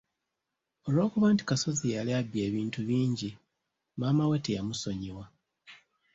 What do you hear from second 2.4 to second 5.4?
ebintu bingi, maama we teyamusonyiwa.